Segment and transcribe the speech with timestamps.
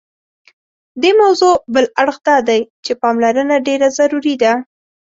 [1.01, 4.53] دې موضوع بل اړخ دادی چې پاملرنه ډېره ضروري ده.